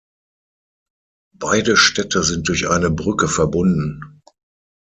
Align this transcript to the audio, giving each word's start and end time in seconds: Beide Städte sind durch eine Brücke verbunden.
Beide 1.37 1.77
Städte 1.77 2.23
sind 2.23 2.47
durch 2.49 2.67
eine 2.67 2.89
Brücke 2.89 3.27
verbunden. 3.27 4.19